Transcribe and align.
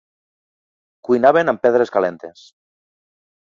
Cuinaven 1.09 1.53
amb 1.53 1.61
pedres 1.67 1.93
calentes. 1.99 2.43